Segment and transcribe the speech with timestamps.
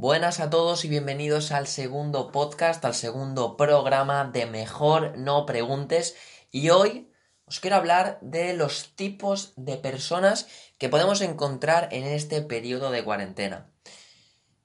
[0.00, 6.16] Buenas a todos y bienvenidos al segundo podcast, al segundo programa de Mejor No Preguntes.
[6.50, 7.12] Y hoy
[7.44, 10.46] os quiero hablar de los tipos de personas
[10.78, 13.70] que podemos encontrar en este periodo de cuarentena.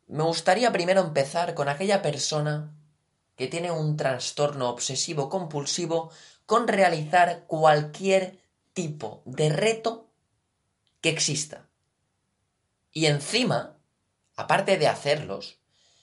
[0.07, 2.73] Me gustaría primero empezar con aquella persona
[3.35, 6.11] que tiene un trastorno obsesivo compulsivo
[6.45, 8.39] con realizar cualquier
[8.71, 10.09] tipo de reto
[11.01, 11.67] que exista.
[12.93, 13.74] Y encima
[14.35, 15.59] aparte de hacerlos,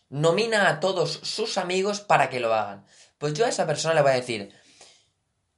[0.08, 2.86] nomina a todos sus amigos para que lo hagan.
[3.18, 4.52] Pues yo a esa persona le voy a decir,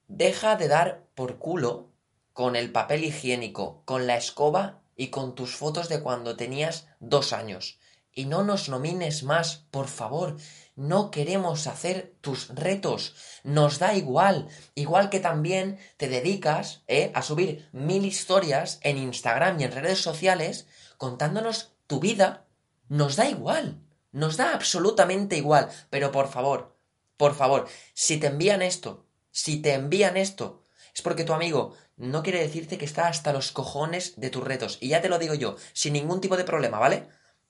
[0.06, 1.90] deja de dar por culo
[2.32, 7.32] con el papel higiénico, con la escoba y con tus fotos de cuando tenías dos
[7.32, 7.78] años.
[8.12, 10.36] Y no nos nomines más, por favor.
[10.76, 13.16] No queremos hacer tus retos.
[13.42, 14.48] Nos da igual.
[14.76, 17.10] Igual que también te dedicas ¿eh?
[17.14, 22.43] a subir mil historias en Instagram y en redes sociales contándonos tu vida
[22.88, 23.80] nos da igual,
[24.12, 26.76] nos da absolutamente igual, pero por favor,
[27.16, 32.22] por favor, si te envían esto, si te envían esto, es porque tu amigo no
[32.22, 34.78] quiere decirte que está hasta los cojones de tus retos.
[34.80, 37.08] Y ya te lo digo yo, sin ningún tipo de problema, ¿vale?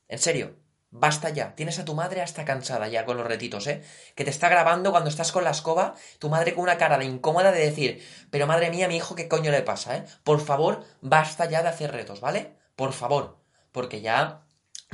[0.08, 0.56] En serio,
[0.90, 1.54] basta ya.
[1.54, 3.82] Tienes a tu madre hasta cansada ya con los retitos, ¿eh?
[4.14, 7.04] Que te está grabando cuando estás con la escoba, tu madre con una cara de
[7.04, 10.04] incómoda de decir, pero madre mía, mi hijo, ¿qué coño le pasa, eh?
[10.24, 12.56] Por favor, basta ya de hacer retos, ¿vale?
[12.76, 13.38] Por favor.
[13.72, 14.43] Porque ya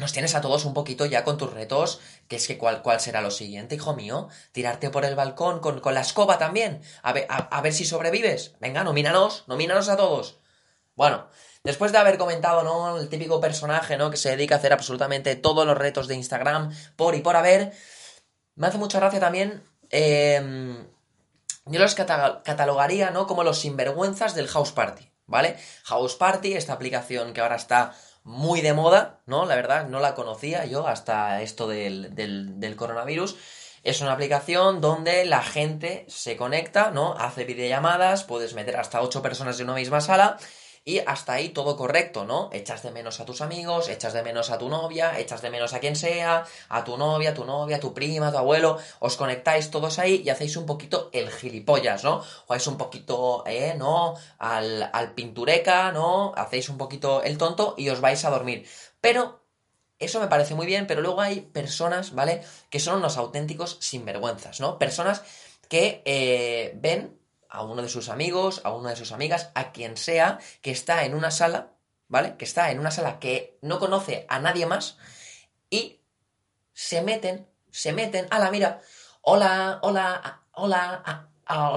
[0.01, 3.01] nos tienes a todos un poquito ya con tus retos, que es que cuál, cuál
[3.01, 7.13] será lo siguiente, hijo mío, tirarte por el balcón con, con la escoba también, a
[7.13, 8.57] ver, a, ver si sobrevives.
[8.61, 10.39] Venga, nomínanos, nomínanos a todos.
[10.97, 11.29] Bueno,
[11.63, 12.99] después de haber comentado, ¿no?
[12.99, 14.11] El típico personaje, ¿no?
[14.11, 17.73] Que se dedica a hacer absolutamente todos los retos de Instagram por y por haber,
[18.57, 19.63] me hace mucha gracia también...
[19.91, 20.87] Em,
[21.67, 23.27] yo los catalogaría, ¿no?
[23.27, 25.57] Como los sinvergüenzas del House Party, ¿vale?
[25.85, 27.93] House Party, esta aplicación que ahora está
[28.25, 29.47] muy de moda, ¿no?
[29.47, 33.37] La verdad, no la conocía yo hasta esto del, del, coronavirus.
[33.83, 37.15] Es una aplicación donde la gente se conecta, ¿no?
[37.15, 40.37] Hace videollamadas, puedes meter hasta 8 personas en una misma sala
[40.85, 42.49] y hasta ahí todo correcto, ¿no?
[42.53, 45.75] Echas de menos a tus amigos, echas de menos a tu novia, echas de menos
[45.75, 49.99] a quien sea, a tu novia, tu novia, tu prima, tu abuelo, os conectáis todos
[49.99, 52.23] ahí y hacéis un poquito el gilipollas, ¿no?
[52.47, 54.15] Jugáis un poquito, eh, ¿no?
[54.39, 56.33] Al, al pintureca, ¿no?
[56.35, 58.67] Hacéis un poquito el tonto y os vais a dormir.
[59.01, 59.45] Pero
[59.99, 62.43] eso me parece muy bien, pero luego hay personas, ¿vale?
[62.71, 64.79] Que son unos auténticos sinvergüenzas, ¿no?
[64.79, 65.23] Personas
[65.69, 67.20] que eh, ven
[67.51, 71.05] a uno de sus amigos, a una de sus amigas, a quien sea, que está
[71.05, 71.73] en una sala,
[72.09, 72.37] ¿vale?
[72.37, 74.97] Que está en una sala que no conoce a nadie más
[75.69, 76.01] y
[76.73, 78.81] se meten, se meten, la mira,
[79.23, 81.29] hola, hola, hola,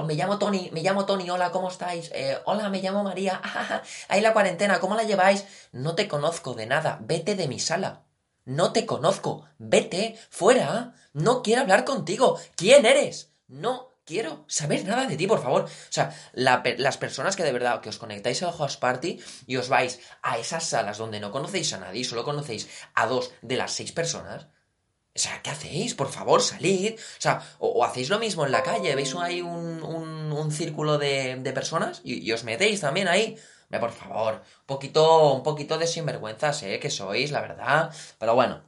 [0.06, 2.10] me llamo Tony, me llamo Tony, hola, ¿cómo estáis?
[2.14, 3.40] Eh, hola, me llamo María,
[4.08, 5.44] ahí la cuarentena, ¿cómo la lleváis?
[5.72, 8.02] No te conozco de nada, vete de mi sala.
[8.44, 12.38] No te conozco, vete, fuera, no quiero hablar contigo.
[12.56, 13.32] ¿Quién eres?
[13.48, 15.62] No quiero saber nada de ti, por favor.
[15.64, 19.68] O sea, las personas que de verdad que os conectáis al house party y os
[19.68, 23.72] vais a esas salas donde no conocéis a nadie, solo conocéis a dos de las
[23.72, 24.46] seis personas.
[25.16, 25.94] O sea, ¿qué hacéis?
[25.94, 26.94] Por favor, salid.
[26.94, 31.52] O sea, o, hacéis lo mismo en la calle, veis ahí un, círculo de, de
[31.52, 33.36] personas y, os metéis también ahí.
[33.80, 36.78] por favor, un poquito, un poquito de sinvergüenzas, ¿eh?
[36.80, 37.90] Que sois, la verdad.
[38.18, 38.62] Pero bueno,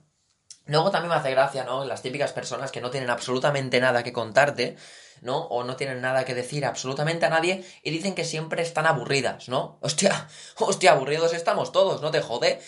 [0.67, 1.85] Luego también me hace gracia, ¿no?
[1.85, 4.77] Las típicas personas que no tienen absolutamente nada que contarte,
[5.22, 5.38] ¿no?
[5.47, 9.49] O no tienen nada que decir absolutamente a nadie y dicen que siempre están aburridas,
[9.49, 9.78] ¿no?
[9.81, 10.28] Hostia,
[10.59, 12.60] hostia, aburridos estamos todos, ¿no te jode?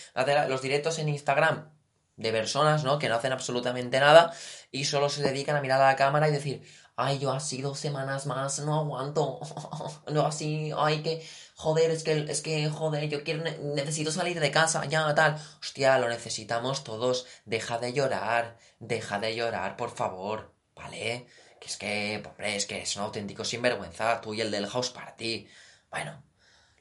[0.49, 1.71] Los directos en Instagram
[2.17, 2.99] de personas, ¿no?
[2.99, 4.33] Que no hacen absolutamente nada
[4.71, 6.63] y solo se dedican a mirar a la cámara y decir,
[6.97, 9.39] ay, yo así dos semanas más, no aguanto,
[10.09, 11.25] no así, ay, que,
[11.55, 15.97] joder, es que, es que, joder, yo quiero, necesito salir de casa, ya, tal, hostia,
[15.99, 21.29] lo necesitamos todos, deja de llorar, deja de llorar, por favor, ¿vale?
[21.61, 24.91] Que es que, pobre, es que es un auténtico sinvergüenza, tú y el del house
[24.91, 25.49] party.
[25.91, 26.23] Bueno,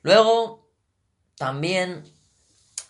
[0.02, 0.70] luego,
[1.36, 2.04] también,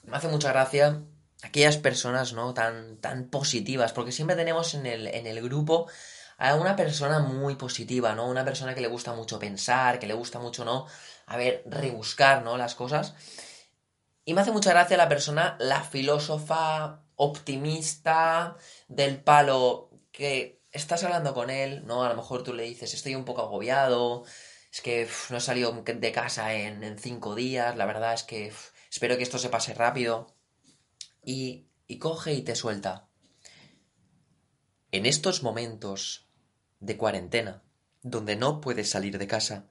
[0.04, 1.02] me hace mucha gracia
[1.44, 2.54] aquellas personas, ¿no?
[2.54, 5.88] Tan, tan positivas, porque siempre tenemos en el, en el grupo
[6.38, 8.28] a una persona muy positiva, ¿no?
[8.28, 10.86] Una persona que le gusta mucho pensar, que le gusta mucho, ¿no?
[11.26, 12.58] A ver, rebuscar, ¿no?
[12.58, 13.16] Las cosas.
[14.24, 18.56] Y me hace mucha gracia la persona, la filósofa optimista,
[18.88, 22.04] del palo que estás hablando con él, ¿no?
[22.04, 24.24] A lo mejor tú le dices, estoy un poco agobiado,
[24.72, 28.54] es que no he salido de casa en, cinco días, la verdad es que
[28.92, 30.36] espero que esto se pase rápido.
[31.24, 33.10] Y, y coge y te suelta.
[34.92, 36.30] En estos momentos
[36.80, 37.64] de cuarentena,
[38.02, 39.68] donde no puedes salir de casa,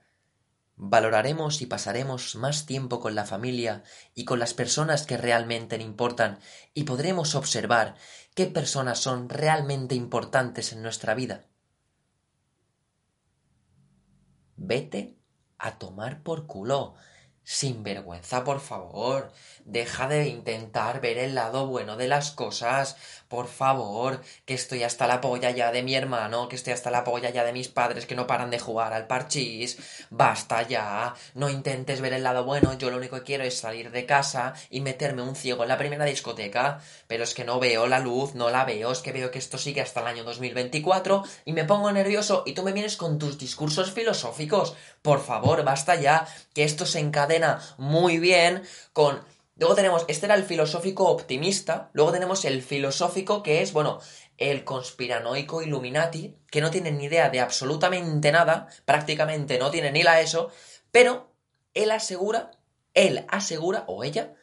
[0.77, 3.83] valoraremos y pasaremos más tiempo con la familia
[4.13, 6.39] y con las personas que realmente importan
[6.73, 7.95] y podremos observar
[8.35, 11.45] qué personas son realmente importantes en nuestra vida.
[14.55, 15.17] Vete
[15.57, 16.95] a tomar por culo.
[17.49, 19.31] Sin vergüenza, por favor.
[19.63, 22.97] Deja de intentar ver el lado bueno de las cosas.
[23.29, 27.05] Por favor, que estoy hasta la polla ya de mi hermano, que estoy hasta la
[27.05, 29.77] polla ya de mis padres que no paran de jugar al parchís.
[30.09, 31.15] Basta ya.
[31.35, 32.77] No intentes ver el lado bueno.
[32.77, 35.77] Yo lo único que quiero es salir de casa y meterme un ciego en la
[35.77, 36.81] primera discoteca.
[37.07, 38.91] Pero es que no veo la luz, no la veo.
[38.91, 42.53] Es que veo que esto sigue hasta el año 2024 y me pongo nervioso y
[42.53, 44.75] tú me vienes con tus discursos filosóficos.
[45.01, 46.27] Por favor, basta ya.
[46.53, 47.36] Que esto se encadena
[47.77, 48.63] muy bien
[48.93, 49.21] con
[49.59, 53.99] Luego tenemos, este era el filosófico optimista, luego tenemos el filosófico que es, bueno,
[54.37, 60.03] el conspiranoico Illuminati, que no tiene ni idea de absolutamente nada, prácticamente no tiene ni
[60.03, 60.51] la ESO,
[60.91, 61.33] pero
[61.73, 62.51] él asegura,
[62.93, 64.35] él asegura, o ella,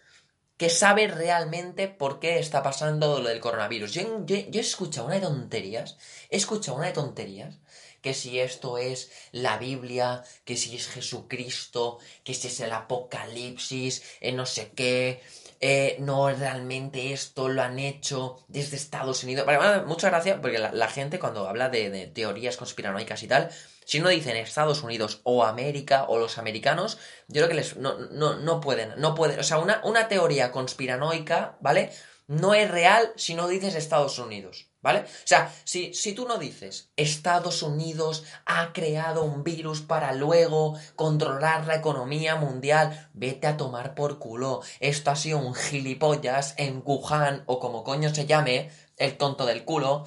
[0.56, 3.92] que sabe realmente por qué está pasando lo del coronavirus.
[3.92, 5.96] Yo, he escuchado una de tonterías,
[6.30, 7.58] he escuchado una de tonterías,
[8.00, 14.02] que si esto es la Biblia, que si es Jesucristo, que si es el Apocalipsis,
[14.20, 15.22] eh, no sé qué,
[15.66, 19.46] eh, no realmente esto lo han hecho desde Estados Unidos.
[19.46, 23.50] Vale, muchas gracias, porque la, gente cuando habla de, teorías conspiranoicas y tal,
[23.84, 26.98] si no dicen Estados Unidos o América o los americanos,
[27.28, 30.52] yo creo que les, no, no, no pueden, no pueden, o sea, una, una teoría
[30.52, 31.90] conspiranoica, ¿vale?
[32.26, 34.70] No es real si no dices Estados Unidos.
[34.84, 34.98] ¿Vale?
[34.98, 40.78] O sea, si, si, tú no dices Estados Unidos ha creado un virus para luego
[40.94, 44.60] controlar la economía mundial, vete a tomar por culo.
[44.80, 49.64] Esto ha sido un gilipollas en Wuhan o como coño se llame, el tonto del
[49.64, 50.06] culo,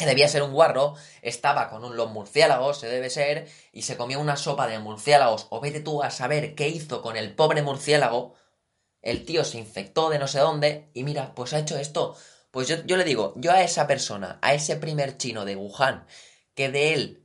[0.00, 3.98] que debía ser un guarro, estaba con un, los murciélagos, se debe ser, y se
[3.98, 7.60] comió una sopa de murciélagos, o vete tú a saber qué hizo con el pobre
[7.60, 8.34] murciélago,
[9.02, 12.16] el tío se infectó de no sé dónde, y mira, pues ha hecho esto.
[12.50, 16.06] Pues yo, le digo, yo a esa persona, a ese primer chino de Wuhan,
[16.54, 17.22] que de él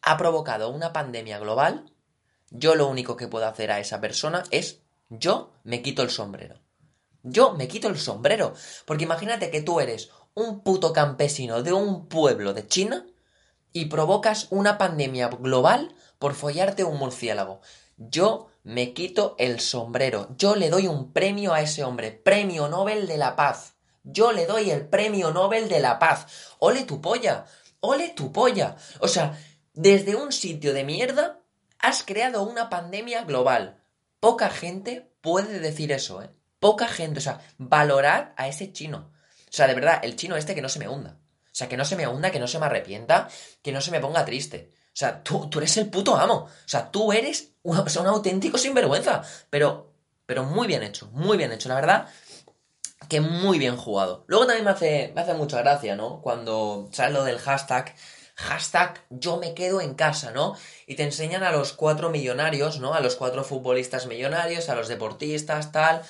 [0.00, 1.92] ha provocado una pandemia global,
[2.50, 6.60] yo lo único que puedo hacer a esa persona es, yo me quito el sombrero.
[7.24, 8.54] Yo me quito el sombrero.
[8.84, 13.06] Porque imagínate que tú eres un puto campesino de un pueblo de China
[13.72, 17.62] y provocas una pandemia global por follarte un murciélago.
[17.96, 20.28] Yo me quito el sombrero.
[20.36, 22.10] Yo le doy un premio a ese hombre.
[22.10, 23.76] Premio Nobel de la Paz.
[24.04, 26.26] Yo le doy el premio Nobel de la Paz.
[26.58, 27.46] Ole tu polla.
[27.80, 28.76] Ole tu polla.
[29.00, 29.40] O sea,
[29.72, 31.40] desde un sitio de mierda
[31.78, 33.82] has creado una pandemia global.
[34.20, 36.30] Poca gente puede decir eso, ¿eh?
[36.60, 37.20] Poca gente.
[37.20, 39.15] O sea, valorar a ese chino.
[39.56, 41.16] O sea, de verdad, el chino este que no se me hunda.
[41.46, 43.26] O sea, que no se me hunda, que no se me arrepienta,
[43.62, 44.70] que no se me ponga triste.
[44.88, 46.34] O sea, tú, tú eres el puto amo.
[46.44, 49.22] O sea, tú eres un, un auténtico sinvergüenza.
[49.48, 49.94] Pero,
[50.26, 51.70] pero muy bien hecho, muy bien hecho.
[51.70, 52.06] La verdad,
[53.08, 54.24] que muy bien jugado.
[54.26, 56.20] Luego también me hace, me hace mucha gracia, ¿no?
[56.20, 57.94] Cuando sale lo del hashtag,
[58.34, 60.54] hashtag yo me quedo en casa, ¿no?
[60.86, 62.92] Y te enseñan a los cuatro millonarios, ¿no?
[62.92, 66.02] A los cuatro futbolistas millonarios, a los deportistas, tal,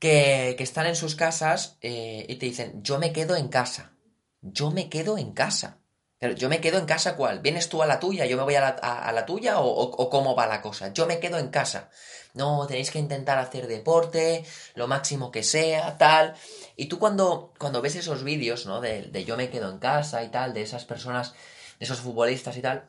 [0.00, 3.92] que, están en sus casas eh, y te dicen, yo me quedo en casa.
[4.40, 5.78] Yo me quedo en casa.
[6.18, 7.40] Pero yo me quedo en casa, ¿cuál?
[7.40, 8.26] ¿Vienes tú a la tuya?
[8.26, 9.60] ¿Yo me voy a la, tuya?
[9.60, 10.92] ¿O, cómo va la cosa?
[10.92, 11.90] Yo me quedo en casa.
[12.34, 16.34] No, tenéis que intentar hacer deporte, lo máximo que sea, tal.
[16.76, 18.80] Y tú cuando, cuando ves esos vídeos, ¿no?
[18.80, 21.32] De, yo me quedo en casa y tal, de esas personas,
[21.78, 22.86] de esos futbolistas y tal,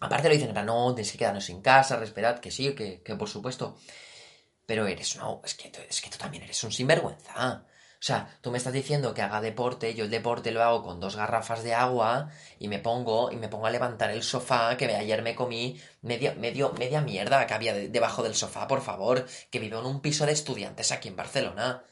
[0.00, 3.76] aparte lo dicen, no, tenéis que quedarnos en casa, respetad, que sí, que por supuesto.
[4.68, 7.64] Pero eres, no, es que, es que tú también eres un sinvergüenza.
[7.94, 11.00] O sea, tú me estás diciendo que haga deporte, yo el deporte lo hago con
[11.00, 14.84] dos garrafas de agua y me pongo y me pongo a levantar el sofá que
[14.94, 19.58] ayer me comí media, medio, media mierda que había debajo del sofá, por favor, que
[19.58, 21.82] vivo en un piso de estudiantes aquí en Barcelona.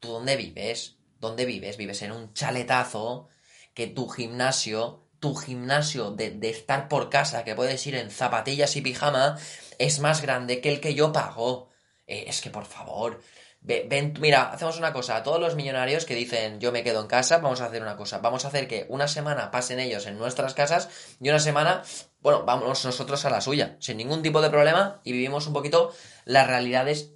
[0.00, 0.96] ¿Tú dónde vives?
[1.20, 1.76] ¿Dónde vives?
[1.76, 3.28] Vives en un chaletazo
[3.74, 8.74] que tu gimnasio, tu gimnasio de, de estar por casa, que puedes ir en zapatillas
[8.74, 9.38] y pijama,
[9.78, 11.72] es más grande que el que yo pago.
[12.06, 13.20] Eh, es que por favor,
[13.66, 15.16] Ven, mira, hacemos una cosa.
[15.16, 17.96] A todos los millonarios que dicen yo me quedo en casa, vamos a hacer una
[17.96, 18.18] cosa.
[18.18, 21.82] Vamos a hacer que una semana pasen ellos en nuestras casas y una semana,
[22.20, 25.94] bueno, vamos nosotros a la suya, sin ningún tipo de problema y vivimos un poquito
[26.26, 27.12] las realidades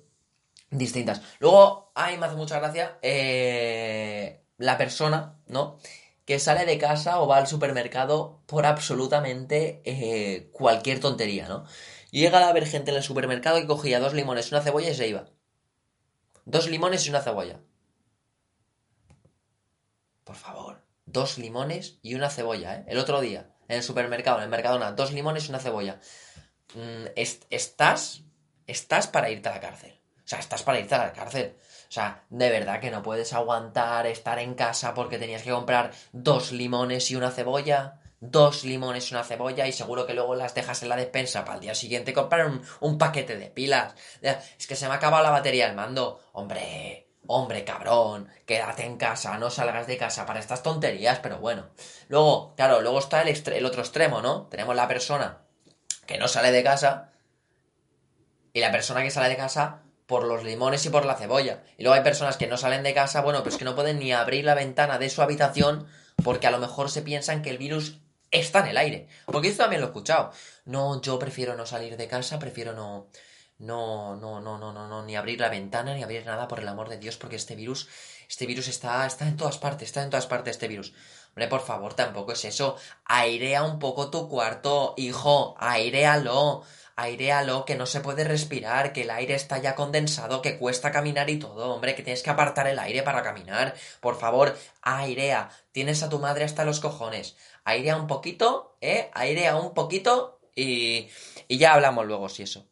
[0.70, 1.20] distintas.
[1.38, 5.78] Luego, a mí me hace mucha gracia eh, la persona, ¿no?
[6.24, 11.66] Que sale de casa o va al supermercado por absolutamente eh, cualquier tontería, ¿no?
[12.10, 15.08] Y a haber gente en el supermercado que cogía dos limones, una cebolla y se
[15.08, 15.26] iba.
[16.44, 17.60] Dos limones y una cebolla.
[20.24, 22.84] Por favor, dos limones y una cebolla, ¿eh?
[22.88, 26.00] El otro día, en el supermercado, en el Mercadona, dos limones y una cebolla.
[26.74, 27.06] Mm,
[27.50, 28.22] estás,
[28.66, 29.98] estás para irte a la cárcel.
[30.24, 31.56] O sea, estás para irte a la cárcel.
[31.88, 35.92] O sea, de verdad que no puedes aguantar estar en casa porque tenías que comprar
[36.12, 38.00] dos limones y una cebolla.
[38.20, 41.60] Dos limones una cebolla y seguro que luego las dejas en la despensa para el
[41.60, 43.94] día siguiente comprar un, paquete de pilas.
[44.22, 46.20] Es que se me ha acabado la batería del mando.
[46.32, 51.68] Hombre, hombre, cabrón, quédate en casa, no salgas de casa para estas tonterías, pero bueno.
[52.08, 54.48] Luego, claro, luego está el, el otro extremo, ¿no?
[54.48, 55.42] Tenemos la persona
[56.06, 57.12] que no sale de casa
[58.52, 61.62] y la persona que sale de casa por los limones y por la cebolla.
[61.76, 64.12] Y luego hay personas que no salen de casa, bueno, pues que no pueden ni
[64.12, 65.86] abrir la ventana de su habitación
[66.24, 69.08] porque a lo mejor se piensan que el virus está en el aire.
[69.26, 70.32] Porque esto también lo he escuchado.
[70.64, 73.08] No, yo prefiero no salir de casa, prefiero no,
[73.58, 76.68] no, no, no, no, no, no, ni abrir la ventana, ni abrir nada, por el
[76.68, 77.88] amor de Dios, porque este virus,
[78.28, 80.92] este virus está, está en todas partes, está en todas partes este virus.
[81.28, 82.76] Hombre, por favor, tampoco es eso.
[83.04, 86.64] Airea un poco tu cuarto, hijo, airealo
[86.98, 91.30] airealo, que no se puede respirar, que el aire está ya condensado, que cuesta caminar
[91.30, 93.74] y todo, hombre, que tienes que apartar el aire para caminar.
[94.00, 95.48] Por favor, airea.
[95.70, 97.36] Tienes a tu madre hasta los cojones.
[97.68, 99.10] Airea un poquito, ¿eh?
[99.12, 101.08] Airea un poquito y,
[101.48, 102.66] y ya hablamos luego si eso.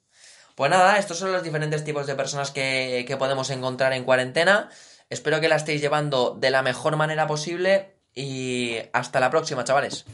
[0.54, 4.70] Pues nada, estos son los diferentes tipos de personas que, que podemos encontrar en cuarentena.
[5.10, 10.06] Espero que la estéis llevando de la mejor manera posible y hasta la próxima, chavales.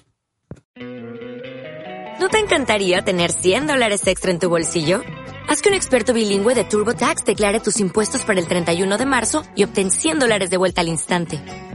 [0.74, 5.02] ¿No te encantaría tener 100 dólares extra en tu bolsillo?
[5.48, 9.44] Haz que un experto bilingüe de TurboTax declare tus impuestos para el 31 de marzo
[9.54, 11.40] y obtén 100 dólares de vuelta al instante.